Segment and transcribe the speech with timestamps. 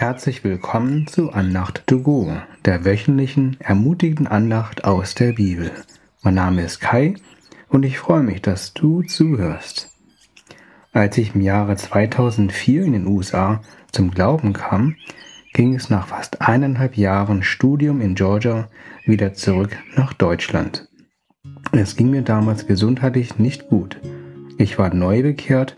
[0.00, 2.32] Herzlich willkommen zu Andacht to go,
[2.64, 5.72] der wöchentlichen ermutigenden Andacht aus der Bibel.
[6.22, 7.16] Mein Name ist Kai
[7.68, 9.90] und ich freue mich, dass du zuhörst.
[10.94, 13.60] Als ich im Jahre 2004 in den USA
[13.92, 14.96] zum Glauben kam,
[15.52, 18.70] ging es nach fast eineinhalb Jahren Studium in Georgia
[19.04, 20.88] wieder zurück nach Deutschland.
[21.72, 24.00] Es ging mir damals gesundheitlich nicht gut.
[24.56, 25.76] Ich war neu bekehrt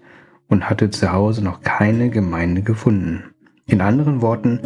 [0.49, 3.32] und hatte zu Hause noch keine Gemeinde gefunden.
[3.67, 4.61] In anderen Worten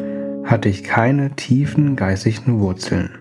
[0.45, 3.19] hatte ich keine tiefen geistlichen Wurzeln.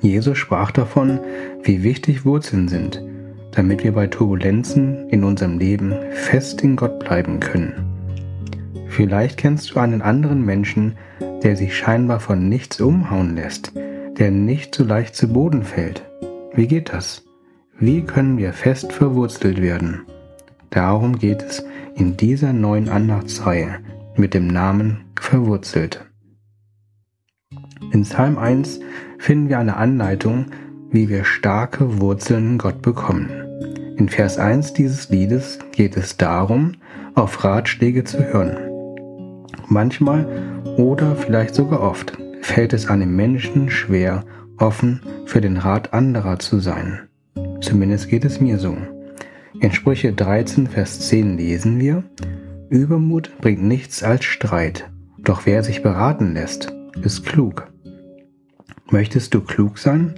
[0.00, 1.20] Jesus sprach davon,
[1.62, 3.02] wie wichtig Wurzeln sind,
[3.52, 7.72] damit wir bei Turbulenzen in unserem Leben fest in Gott bleiben können.
[8.88, 10.96] Vielleicht kennst du einen anderen Menschen,
[11.42, 13.72] der sich scheinbar von nichts umhauen lässt,
[14.18, 16.02] der nicht so leicht zu Boden fällt.
[16.54, 17.24] Wie geht das?
[17.78, 20.02] Wie können wir fest verwurzelt werden?
[20.70, 23.80] Darum geht es in dieser neuen Andachtsreihe
[24.18, 26.04] mit dem Namen Verwurzelt.
[27.92, 28.80] In Psalm 1
[29.18, 30.46] finden wir eine Anleitung,
[30.90, 33.28] wie wir starke Wurzeln in Gott bekommen.
[33.96, 36.72] In Vers 1 dieses Liedes geht es darum,
[37.14, 38.56] auf Ratschläge zu hören.
[39.68, 40.26] Manchmal
[40.76, 44.24] oder vielleicht sogar oft fällt es einem Menschen schwer,
[44.58, 47.08] offen für den Rat anderer zu sein.
[47.60, 48.76] Zumindest geht es mir so.
[49.60, 52.04] In Sprüche 13, Vers 10 lesen wir,
[52.68, 57.70] Übermut bringt nichts als Streit, doch wer sich beraten lässt, ist klug.
[58.90, 60.14] Möchtest du klug sein?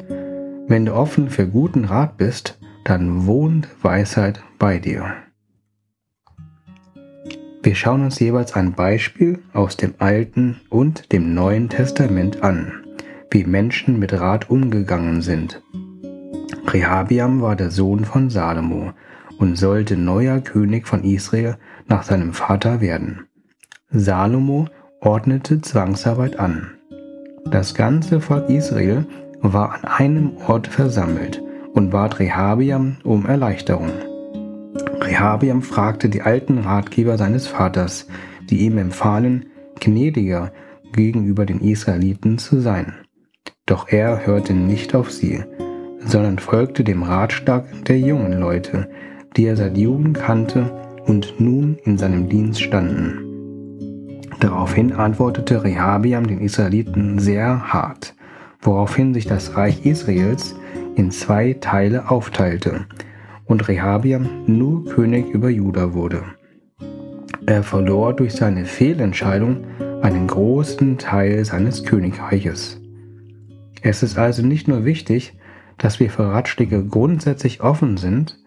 [0.66, 5.12] Wenn du offen für guten Rat bist, dann wohnt Weisheit bei dir.
[7.62, 12.72] Wir schauen uns jeweils ein Beispiel aus dem Alten und dem Neuen Testament an,
[13.30, 15.62] wie Menschen mit Rat umgegangen sind.
[16.66, 18.92] Rehabiam war der Sohn von Salomo
[19.38, 23.26] und sollte neuer König von Israel nach seinem Vater werden.
[23.90, 24.66] Salomo
[25.00, 26.72] ordnete Zwangsarbeit an.
[27.50, 29.06] Das ganze Volk Israel
[29.40, 33.92] war an einem Ort versammelt und bat Rehabiam um Erleichterung.
[35.00, 38.08] Rehabiam fragte die alten Ratgeber seines Vaters,
[38.50, 39.46] die ihm empfahlen,
[39.80, 40.52] gnädiger
[40.92, 42.94] gegenüber den Israeliten zu sein.
[43.66, 45.44] Doch er hörte nicht auf sie,
[46.00, 48.88] sondern folgte dem Ratschlag der jungen Leute,
[49.38, 50.68] die er seit Jugend kannte
[51.06, 54.20] und nun in seinem Dienst standen.
[54.40, 58.14] Daraufhin antwortete Rehabiam den Israeliten sehr hart,
[58.60, 60.56] woraufhin sich das Reich Israels
[60.96, 62.86] in zwei Teile aufteilte
[63.46, 66.24] und Rehabiam nur König über Juda wurde.
[67.46, 69.64] Er verlor durch seine Fehlentscheidung
[70.02, 72.80] einen großen Teil seines Königreiches.
[73.82, 75.38] Es ist also nicht nur wichtig,
[75.78, 78.37] dass wir für Ratschläge grundsätzlich offen sind,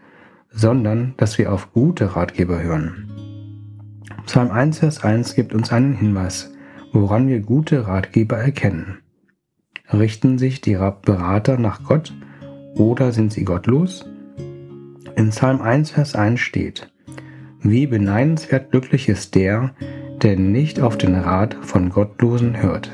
[0.52, 3.12] sondern dass wir auf gute Ratgeber hören.
[4.26, 6.54] Psalm 1, Vers 1 gibt uns einen Hinweis,
[6.94, 9.00] woran wir gute Ratgeber erkennen.
[9.92, 12.14] Richten sich die Berater nach Gott
[12.76, 14.06] oder sind sie gottlos?
[15.16, 16.92] In Psalm 1, Vers 1 steht,
[17.62, 19.72] wie beneidenswert glücklich ist der,
[20.22, 22.92] der nicht auf den Rat von Gottlosen hört.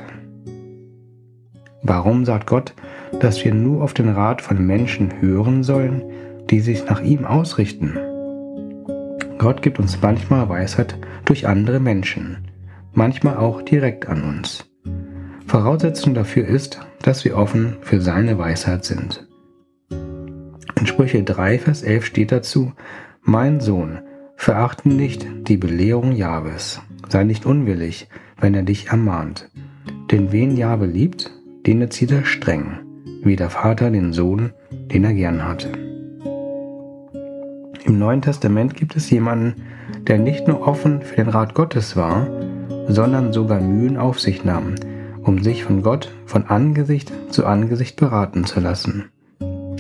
[1.84, 2.74] Warum sagt Gott,
[3.20, 6.02] dass wir nur auf den Rat von Menschen hören sollen,
[6.50, 7.98] die sich nach ihm ausrichten.
[9.38, 12.50] Gott gibt uns manchmal Weisheit durch andere Menschen,
[12.94, 14.66] manchmal auch direkt an uns.
[15.46, 19.28] Voraussetzung dafür ist, dass wir offen für seine Weisheit sind.
[19.90, 22.74] In Sprüche 3, Vers 11 steht dazu,
[23.22, 24.00] Mein Sohn,
[24.36, 28.10] verachte nicht die Belehrung Jahwes, sei nicht unwillig,
[28.40, 29.50] wenn er dich ermahnt.
[30.12, 31.32] Denn wen Jahwe liebt,
[31.66, 32.80] den erzieht er streng,
[33.24, 35.68] wie der Vater den Sohn, den er gern hat.
[37.86, 39.56] Im Neuen Testament gibt es jemanden,
[40.08, 42.28] der nicht nur offen für den Rat Gottes war,
[42.88, 44.76] sondern sogar Mühen auf sich nahm,
[45.22, 49.06] um sich von Gott von Angesicht zu Angesicht beraten zu lassen.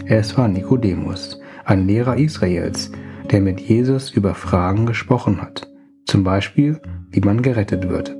[0.05, 2.91] Es war Nikodemus, ein Lehrer Israels,
[3.31, 5.67] der mit Jesus über Fragen gesprochen hat,
[6.05, 6.79] zum Beispiel,
[7.11, 8.15] wie man gerettet wird.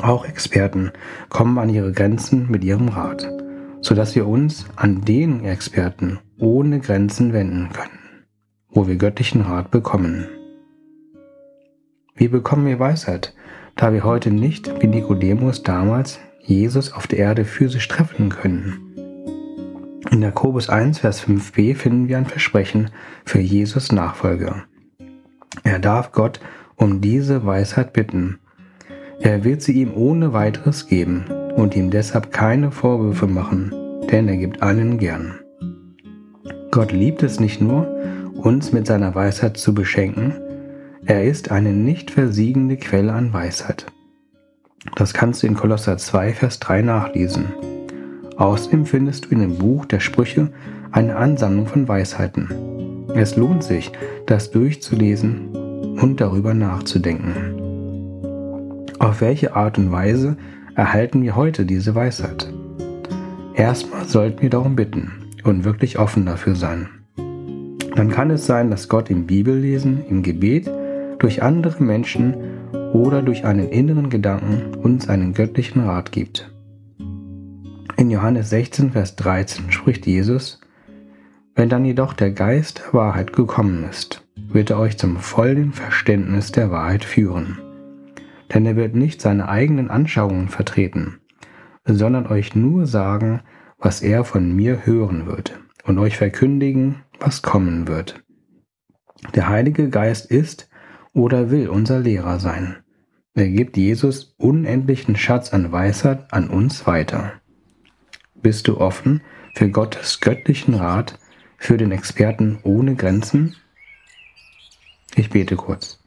[0.00, 0.92] Auch Experten
[1.28, 3.28] kommen an ihre Grenzen mit ihrem Rat,
[3.80, 7.97] sodass wir uns an den Experten ohne Grenzen wenden können
[8.78, 10.28] wo wir göttlichen Rat bekommen.
[12.14, 13.34] Wie bekommen wir Weisheit,
[13.74, 18.78] da wir heute nicht, wie Nikodemus damals, Jesus auf der Erde physisch treffen können?
[20.12, 22.92] In Jakobus 1, Vers 5b finden wir ein Versprechen
[23.24, 24.62] für Jesus Nachfolger.
[25.64, 26.38] Er darf Gott
[26.76, 28.38] um diese Weisheit bitten.
[29.18, 31.24] Er wird sie ihm ohne weiteres geben
[31.56, 33.74] und ihm deshalb keine Vorwürfe machen,
[34.08, 35.40] denn er gibt allen gern.
[36.70, 37.88] Gott liebt es nicht nur,
[38.48, 40.32] uns mit seiner Weisheit zu beschenken,
[41.04, 43.84] er ist eine nicht versiegende Quelle an Weisheit.
[44.96, 47.52] Das kannst du in Kolosser 2, Vers 3 nachlesen.
[48.38, 50.50] Außerdem findest du in dem Buch der Sprüche
[50.92, 53.06] eine Ansammlung von Weisheiten.
[53.14, 53.92] Es lohnt sich,
[54.24, 55.48] das durchzulesen
[56.00, 57.52] und darüber nachzudenken.
[58.98, 60.38] Auf welche Art und Weise
[60.74, 62.50] erhalten wir heute diese Weisheit?
[63.54, 66.88] Erstmal sollten wir darum bitten und wirklich offen dafür sein.
[67.98, 70.70] Dann kann es sein, dass Gott im Bibellesen, im Gebet,
[71.18, 72.36] durch andere Menschen
[72.92, 76.48] oder durch einen inneren Gedanken uns einen göttlichen Rat gibt.
[77.96, 80.60] In Johannes 16, Vers 13 spricht Jesus,
[81.56, 86.52] Wenn dann jedoch der Geist der Wahrheit gekommen ist, wird er euch zum vollen Verständnis
[86.52, 87.58] der Wahrheit führen.
[88.54, 91.18] Denn er wird nicht seine eigenen Anschauungen vertreten,
[91.84, 93.40] sondern euch nur sagen,
[93.76, 98.22] was er von mir hören wird und euch verkündigen, was kommen wird.
[99.34, 100.68] Der Heilige Geist ist
[101.12, 102.76] oder will unser Lehrer sein.
[103.34, 107.34] Er gibt Jesus unendlichen Schatz an Weisheit an uns weiter.
[108.34, 109.22] Bist du offen
[109.54, 111.18] für Gottes göttlichen Rat,
[111.56, 113.56] für den Experten ohne Grenzen?
[115.14, 116.02] Ich bete kurz.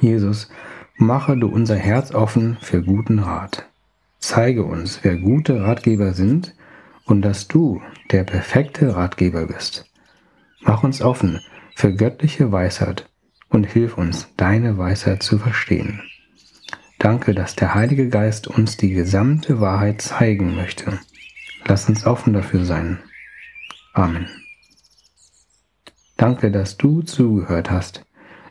[0.00, 0.50] Jesus,
[0.96, 3.66] mache du unser Herz offen für guten Rat.
[4.18, 6.54] Zeige uns, wer gute Ratgeber sind
[7.04, 9.90] und dass du der perfekte Ratgeber bist.
[10.64, 11.40] Mach uns offen
[11.74, 13.08] für göttliche Weisheit
[13.48, 16.02] und hilf uns, deine Weisheit zu verstehen.
[16.98, 20.98] Danke, dass der Heilige Geist uns die gesamte Wahrheit zeigen möchte.
[21.66, 22.98] Lass uns offen dafür sein.
[23.92, 24.26] Amen.
[26.16, 28.04] Danke, dass du zugehört hast.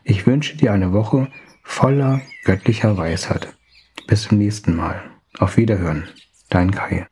[0.04, 1.28] Ich wünsche dir eine Woche
[1.62, 3.54] voller göttlicher Weisheit.
[4.06, 5.02] Bis zum nächsten Mal.
[5.38, 6.04] Auf Wiederhören.
[6.50, 7.06] Dein Kai.